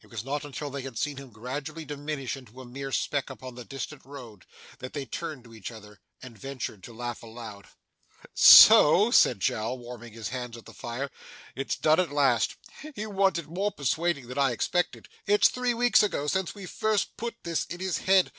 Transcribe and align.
It 0.00 0.06
was 0.06 0.24
not 0.24 0.42
until 0.42 0.70
they 0.70 0.80
had 0.80 0.96
seen 0.96 1.18
him 1.18 1.28
gradually 1.28 1.84
diminish 1.84 2.34
into 2.34 2.62
a 2.62 2.64
mere 2.64 2.90
speck 2.90 3.28
upon 3.28 3.56
the 3.56 3.64
distant 3.66 4.06
road, 4.06 4.46
that 4.78 4.94
they 4.94 5.04
turned 5.04 5.44
to 5.44 5.54
each 5.54 5.70
other, 5.70 6.00
and 6.22 6.38
ventured 6.38 6.82
to 6.84 6.94
laugh 6.94 7.22
aloud. 7.22 7.66
'So,' 8.32 9.10
said 9.10 9.38
Jowl, 9.40 9.76
warming 9.76 10.14
his 10.14 10.30
hands 10.30 10.56
at 10.56 10.64
the 10.64 10.72
fire, 10.72 11.10
'it's 11.54 11.76
done 11.76 12.00
at 12.00 12.10
last. 12.10 12.56
He 12.94 13.04
wanted 13.04 13.48
more 13.48 13.70
persuading 13.70 14.28
than 14.28 14.38
I 14.38 14.52
expected. 14.52 15.10
It's 15.26 15.50
three 15.50 15.74
weeks 15.74 16.02
ago, 16.02 16.26
since 16.26 16.54
we 16.54 16.64
first 16.64 17.18
put 17.18 17.34
this 17.42 17.66
in 17.66 17.80
his 17.80 17.98
head. 17.98 18.32